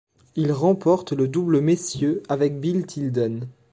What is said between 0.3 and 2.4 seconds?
Il remporte le double messieurs